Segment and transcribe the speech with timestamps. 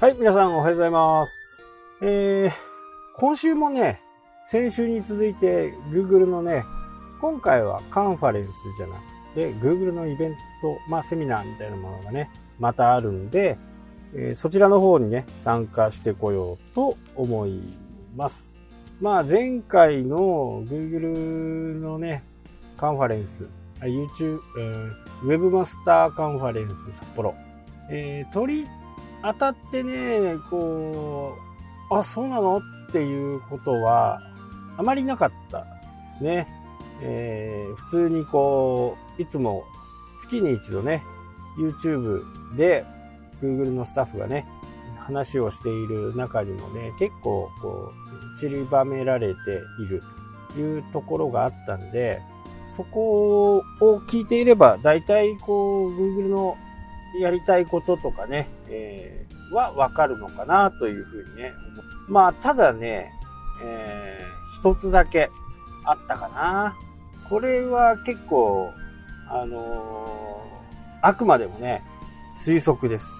[0.00, 1.62] はい、皆さんおはようございます。
[2.00, 2.50] えー、
[3.16, 4.00] 今週もね、
[4.46, 6.64] 先週に続いて Google のね、
[7.20, 10.30] 今回はカンファレンスじゃなくて Google のイベン
[10.62, 13.58] ト、まあセミナーみたいなものがね、またあるんで、
[14.14, 17.60] えーそちらの方にね、参加してこようと思い
[18.16, 18.56] ます。
[19.02, 22.24] まあ前回の Google のね、
[22.78, 23.46] カンファレンス、
[23.82, 24.92] YouTube、えー
[25.24, 27.34] ウェブマスターカンファレンス札幌、
[27.90, 28.68] えー取り
[29.22, 31.36] 当たってね、こ
[31.90, 32.58] う、あ、そうなの？
[32.58, 34.20] っていうことは
[34.76, 35.66] あまりなかったで
[36.18, 36.48] すね。
[37.02, 39.64] えー普通にこう、いつも
[40.20, 41.02] 月に一度ね、
[41.58, 42.22] YouTube
[42.56, 42.84] で
[43.42, 44.46] Google のスタッフがね、
[44.98, 47.92] 話をしている中にもね、結構こ
[48.36, 49.40] う、散りばめられて
[49.82, 50.02] いる
[50.54, 52.20] というところがあったんで、
[52.70, 56.56] そこを聞いていれば、大体こう、Google の
[57.18, 61.52] やりたいこととかね、えーはわかるのかなというふうにね、
[62.08, 63.10] まあ、ただね、
[63.64, 65.30] えー一つだけ
[65.84, 66.76] あったかな。
[67.28, 68.70] これは結構、
[69.28, 71.82] あのーあくまでもね、
[72.36, 73.10] 推測です。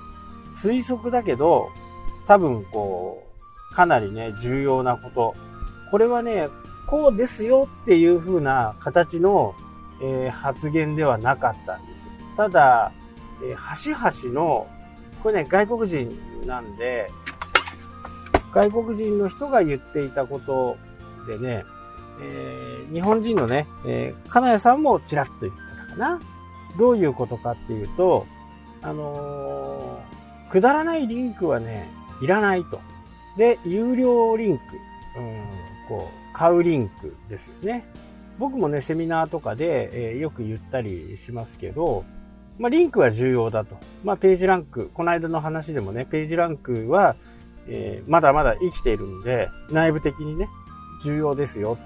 [0.53, 1.71] 推測だけど、
[2.27, 3.27] 多分こ
[3.73, 5.35] う、かなりね、重要なこと。
[5.91, 6.49] これはね、
[6.87, 9.55] こうですよっていう風な形の、
[10.03, 12.13] えー発言ではなかったんですよ。
[12.37, 12.93] ただ、
[13.43, 14.67] えー端々の、
[15.23, 17.11] これね、外国人なんで、
[18.53, 20.77] 外国人の人が言っていたこと
[21.27, 21.65] でね、
[22.23, 26.21] えー日本人のね、えー金谷さんもちらっと言ってたかな。
[26.79, 28.27] どういうことかっていうと、
[28.83, 31.89] あのーくだらないリンクはね、
[32.21, 32.81] いらないと。
[33.37, 34.65] で、有料リンク、
[35.17, 35.45] うん、
[35.89, 37.85] こう、買うリンクですよね。
[38.37, 42.05] 僕もね、セミナーとかで、えーよく言ったりしますけど、
[42.61, 43.77] まあ、リンクは重要だと。
[44.05, 47.17] まあ、ページランク、この間の話でもね、ページランクは、
[47.67, 50.49] えーまだまだ生きているんで、内部的にね、
[51.03, 51.79] 重要ですよ。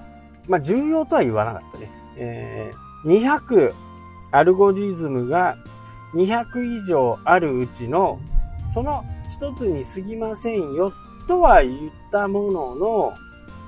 [0.49, 1.91] まあ、重要とは言わなかったね。
[2.17, 3.73] えー200
[4.33, 5.57] アルゴリズムが
[6.15, 8.19] 200以上あるうちの、
[8.73, 10.93] その一つに過ぎませんよ
[11.29, 13.13] とは言ったものの、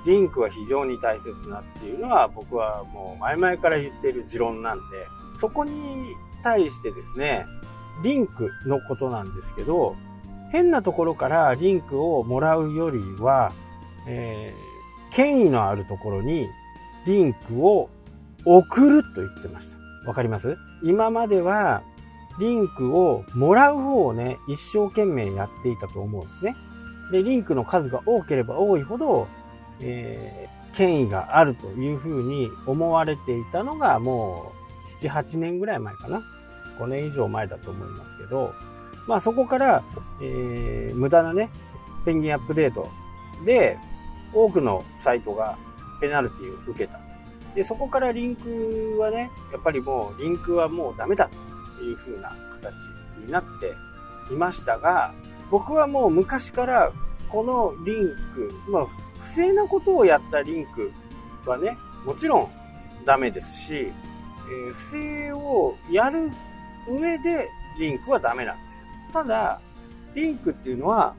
[0.07, 7.47] リンクは非常に大切なっていうのは僕はもう前々から言っている持論なんで、そこに対してですね、
[8.03, 9.97] リンクのことなんですけど、
[10.53, 13.53] 変なところからリンクをもらうよりは、
[14.07, 14.77] えー
[15.13, 16.47] 権威のあるところに
[17.07, 17.89] リンクを
[18.45, 19.79] 送ると言ってました。
[20.07, 20.59] わかります？
[20.83, 21.83] 今までは
[22.39, 26.57] リンクをもらう方をね、一生懸命やっていたと思うんですね。
[27.13, 29.27] で、リンクの数が多ければ多いほど、
[29.81, 34.56] えー権威があるというふうに思われていたのがもう
[35.01, 36.23] 7、8年ぐらい前かな。
[36.79, 38.53] 5年以上前だと思いますけど、
[39.07, 39.83] まあそこから、
[40.21, 41.51] えー無駄なね、
[42.05, 42.89] ペンギンアップデート
[43.45, 43.79] で、
[44.33, 45.57] 多くのサイトが
[46.01, 46.99] ペナルティを受けた。
[47.55, 51.31] で、そこからリンクはね、やっぱりもうリンクはもうダメだ
[51.79, 52.75] という風な形
[53.25, 53.75] になって
[54.33, 55.15] いましたが、
[55.51, 56.93] 僕はもう昔から
[57.29, 58.87] このリンク、まあ
[59.21, 60.93] 不正なことをやったリンク
[61.47, 62.49] はね、もちろん
[63.05, 63.93] ダメですし、
[64.49, 66.31] えー不正をやる
[66.89, 67.49] 上で
[67.79, 68.85] リンクはダメなんですよ。
[69.13, 69.61] ただ、
[70.15, 71.15] リンクっていうのは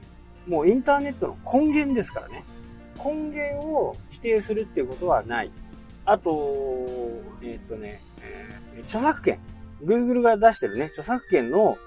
[0.48, 2.44] もうインターネットの根源ですからね。
[3.04, 5.52] 根源を否定するっていうことはない。
[6.06, 6.32] あと、
[7.42, 9.40] えーっとね、えー著作権。
[9.84, 11.78] Google が出してるね、著作権の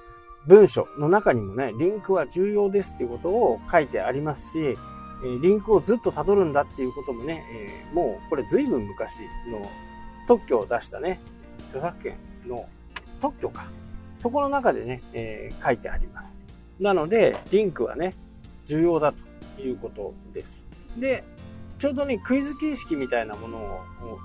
[0.47, 4.77] 文書の中にもね、リンクは重要ですっていうことを書いてありますし、え
[5.43, 9.17] リンクをずっと辿るんだっていうこともね、えーもうこれ随分昔
[9.51, 9.69] の
[10.31, 11.19] 特許を出したね、
[11.71, 12.69] 著作権の
[13.21, 13.65] 特許か。
[14.21, 16.45] そこの中でね、えー書いてあります。
[16.79, 18.15] なので、リンクはね、
[18.65, 19.13] 重要だ
[19.57, 20.65] ということです。
[20.97, 21.25] で、
[21.81, 23.81] ちょうどね、クイズ形式みたいなものを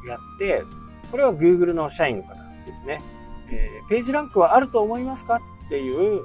[0.08, 0.62] やって、
[1.10, 2.36] これは Google の社員の方
[2.68, 3.02] ですね。
[3.50, 6.22] えーページランクはあると思いますかっていう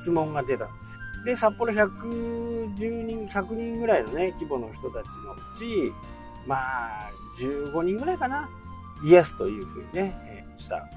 [0.00, 0.98] 質問が出たんです。
[1.24, 5.92] で、札幌110人、100人ぐらいのね、規模の人たちのうち、
[6.48, 8.48] まあ、15人ぐらいかな。
[9.04, 10.88] イエスというふうにね、えーした。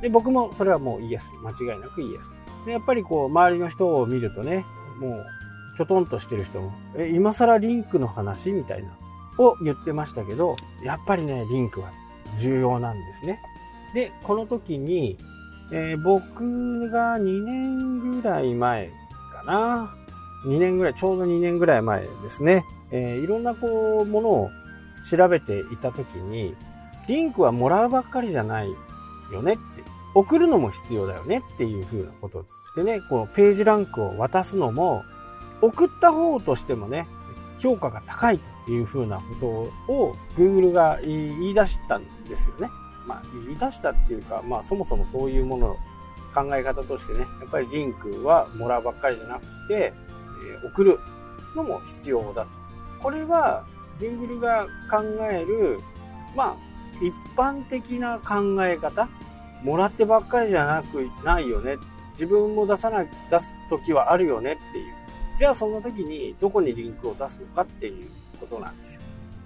[0.00, 1.30] で、僕もそれはもうイエス。
[1.42, 2.32] 間違いなくイエス。
[2.66, 4.64] で、やっぱりこう、周りの人を見るとね、
[4.98, 5.24] もう、
[5.76, 8.90] きょとんとしてる人も、え、今更リンクの話みたいな、
[9.38, 11.90] を言ってましたけど、やっぱりね、リンクは
[12.38, 13.40] 重要なんですね。
[13.94, 15.18] で、この時に、
[15.72, 18.90] えー僕が2年ぐらい前
[19.32, 19.94] かな。
[20.46, 22.64] 2年ぐらい、ちょうど2年ぐらい前ですね。
[22.90, 24.50] えーいろんなこう、ものを
[25.10, 26.54] 調べていた時に、
[27.08, 28.74] リンクはもらうばっかりじゃない
[29.32, 29.82] よねって、
[30.14, 32.46] 送るのも必要だよねっていう風なこと
[32.76, 35.04] でね、このページランクを渡すのも、
[35.60, 37.06] 送った方としてもね、
[37.58, 39.22] 評価が高いというふうなこ
[39.86, 42.68] とを Google が言い出したんですよね。
[43.06, 45.76] まあ、言い出したっていうか、まあ、そもそもそういうものの
[46.34, 49.92] 考え方としてね、やっぱりリンクはもらうばっかりじゃなくて、え、
[50.66, 50.98] 送る
[51.54, 52.48] のも必要だと。
[53.02, 53.64] これは
[53.98, 55.78] Google が考える、
[56.34, 59.08] まあ、一般的な考え方？
[59.62, 61.76] もらってばっかりじゃなくないよね。
[62.14, 64.94] 自分も出さない、出す時はあるよねっていう。
[65.38, 69.00] じゃあその時にどこにリンクを出すのかっていうことなんですよ。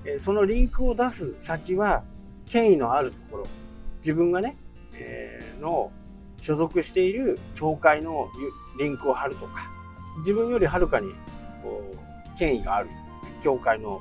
[0.04, 2.02] えそのリンクを出す先は
[2.46, 3.46] 権威のあるところ。
[3.98, 4.56] 自分がね、
[4.94, 5.90] えー、の
[6.40, 8.28] 所属している教会の
[8.78, 9.68] リンクを貼るとか、
[10.20, 11.12] 自分よりはるかに
[11.62, 11.94] こ
[12.34, 12.90] う権威がある
[13.42, 14.00] 教会の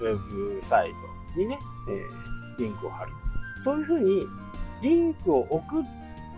[0.00, 0.90] ウェブサイ
[1.34, 1.58] トにね、
[1.88, 2.29] えー、
[2.60, 3.12] リンクを貼る。
[3.62, 4.26] そういうふうに
[4.82, 5.84] リンクを送っ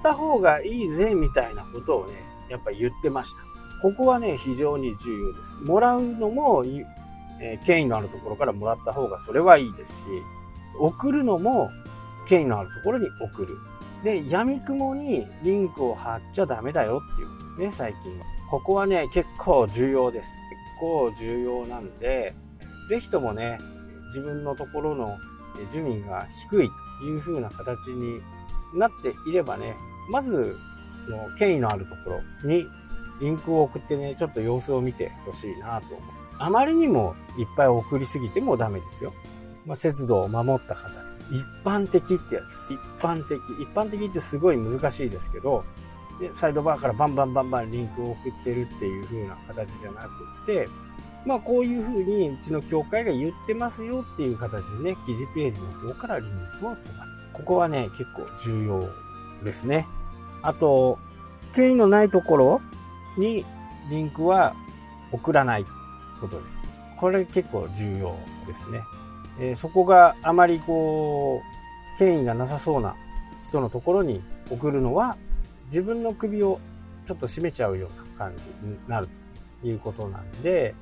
[0.03, 2.15] た方がいいぜみたいなことをね、
[2.49, 3.43] やっぱり言ってました。
[3.83, 5.59] ここはね、非常に重要です。
[5.59, 6.65] もらうのも、
[7.41, 10.07] えー、権威のあるところからもらった方がそれはいいですし、
[10.79, 11.71] 送るのも
[12.29, 13.59] 権威のあるところに送る。
[14.05, 18.25] で、闇雲にリンクを貼っちゃダメだよっていうことですね、最近は。
[18.51, 20.29] ここはね、結構重要です。
[20.29, 22.35] 結構重要なんで、
[22.89, 23.59] ぜひともね、
[24.09, 25.17] 自分のところの
[25.73, 26.71] 順位が低い
[27.01, 28.21] という風な形に
[28.75, 29.77] なっていればね、
[30.11, 30.57] まず、
[31.09, 32.65] の権威のあるところに
[33.21, 36.01] リンクを送ってね、ちょっと様子を見てほしいなと思う。
[36.39, 39.13] あまりにもいっぱい送りすぎてもダメですよ。
[39.65, 40.89] まあ、節度を守った方。
[41.31, 42.75] 一般的ってやつです。
[42.75, 43.39] 一般的。
[43.61, 45.65] 一般的ってすごい難しいですけど、
[46.21, 50.09] で、サイドバーからバンバンバンバンリンクを送ってるっていう風な形じゃなく
[50.43, 50.69] って、
[51.25, 56.31] まあこういう風にうちの教会が言ってますよっていう形でね、記事ページの方からリン
[56.61, 58.89] クを飛ばここはね、結構重要
[59.43, 59.87] ですね。
[60.43, 60.99] あと、
[61.55, 62.61] 権威のないところ
[63.17, 63.45] に
[63.91, 64.55] リンクは
[65.13, 65.67] 送らない
[66.21, 66.69] ことです。
[66.99, 68.17] これ結構重要
[68.47, 68.81] ですね。
[69.41, 71.43] えー、そこがあまりこ
[71.97, 72.95] う、権威がなさそうな
[73.49, 75.17] 人のところに送るのは、
[75.67, 76.61] 自分の首を
[77.07, 79.09] ちょっと締めちゃうような感じになる
[79.63, 80.75] ということなんで、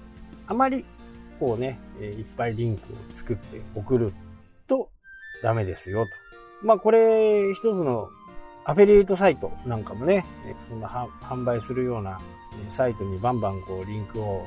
[0.51, 0.85] あまり
[1.39, 4.13] こうね、いっぱいリンクを作って送る
[4.67, 4.91] と
[5.45, 6.67] ダメですよと。
[6.67, 8.09] まあこれ一つの
[8.65, 10.27] アフィリエイトサイトなんかもね、
[10.69, 12.21] そんな販売するような
[12.69, 14.45] サイトにバンバンこうリンクを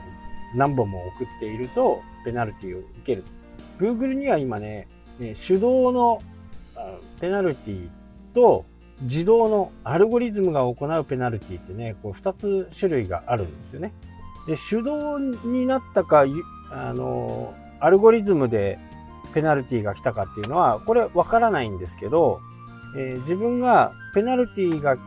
[0.53, 3.23] 何本も送っているとペナルティを受ける。
[3.79, 4.89] Google には今ね、
[5.47, 6.21] 手動の
[7.21, 7.88] ペナルティ
[8.35, 8.65] と
[9.03, 13.94] 自動のアルゴリズムが行うペナルティってね、こう2つ種類があるんですよね。
[14.47, 16.25] で、手動になったか、
[16.71, 18.79] あの、アルゴリズムで
[19.33, 22.39] ペナルティが来たかっていうのは、これわからないんですけど、
[22.95, 24.97] えー、自分がペナルティが、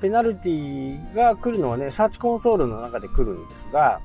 [0.00, 4.00] ペナルティが来るのはね、サーチコンソールの中で来るんですが、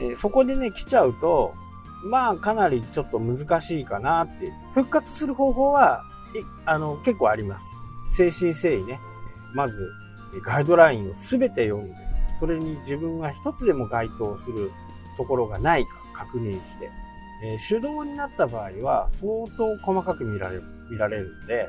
[0.00, 1.54] えー、そこでね、来ちゃうと、
[2.04, 4.52] まあ、かなりちょっと難しいかなって。
[4.74, 6.04] 復活する方法は、
[6.64, 7.64] あの、結構あります。
[8.08, 9.00] 精神誠意ね。
[9.54, 9.88] まず、
[10.44, 11.94] ガイドラインをすべて読んで、
[12.42, 14.72] それに自分が一つでも該当する
[15.16, 16.90] ところがないか確認して、
[17.44, 21.68] えー、手動になった場合は相当細かく見られる、見られるんで、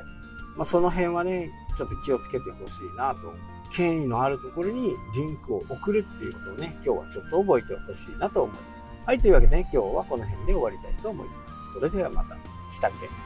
[0.56, 3.32] まあ、その辺はね、ちょっと気をつけてほしいなと。
[3.72, 9.06] 権威のあるところにリンクを送るっていうことをね、今日はちょっと覚えてほしいなと思います。
[9.06, 11.74] はい、というわけでね、今日はこの辺で終わりたいと思います。
[11.74, 12.34] それではまた、
[12.74, 13.23] したっけ？